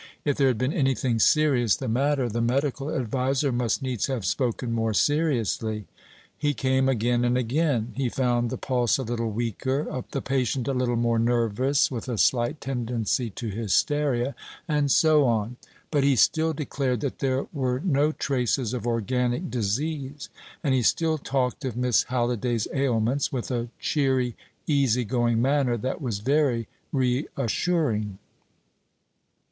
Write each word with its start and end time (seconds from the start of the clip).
If 0.25 0.35
there 0.37 0.47
had 0.47 0.57
been 0.57 0.73
anything 0.73 1.19
serious 1.19 1.75
the 1.75 1.87
matter, 1.87 2.27
the 2.27 2.41
medical 2.41 2.89
adviser 2.89 3.51
must 3.51 3.83
needs 3.83 4.07
have 4.07 4.25
spoken 4.25 4.71
more 4.73 4.95
seriously. 4.95 5.85
He 6.35 6.55
came 6.55 6.89
again 6.89 7.23
and 7.23 7.37
again. 7.37 7.93
He 7.95 8.09
found 8.09 8.49
the 8.49 8.57
pulse 8.57 8.97
a 8.97 9.03
little 9.03 9.29
weaker, 9.29 9.85
the 10.09 10.21
patient 10.23 10.67
a 10.67 10.73
little 10.73 10.95
more 10.95 11.19
nervous, 11.19 11.91
with 11.91 12.09
a 12.09 12.17
slight 12.17 12.59
tendency 12.61 13.29
to 13.29 13.49
hysteria, 13.49 14.33
and 14.67 14.89
so 14.89 15.25
on; 15.25 15.57
but 15.91 16.03
he 16.03 16.15
still 16.15 16.51
declared 16.51 17.01
that 17.01 17.19
there 17.19 17.45
were 17.53 17.79
no 17.81 18.11
traces 18.11 18.73
of 18.73 18.87
organic 18.87 19.51
disease, 19.51 20.29
and 20.63 20.73
he 20.73 20.81
still 20.81 21.19
talked 21.19 21.63
of 21.63 21.77
Miss 21.77 22.05
Halliday's 22.05 22.67
ailments 22.73 23.31
with 23.31 23.51
a 23.51 23.69
cheery 23.79 24.35
easy 24.65 25.05
going 25.05 25.39
manner 25.43 25.77
that 25.77 26.01
was 26.01 26.21
very 26.25 26.67
reassuring. 26.91 28.17